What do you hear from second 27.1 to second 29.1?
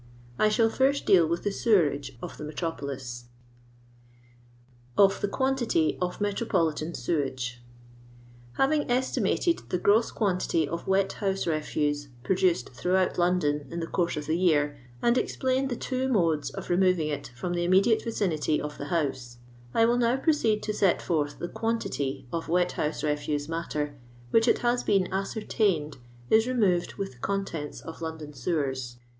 the oontents of Lon don sewers.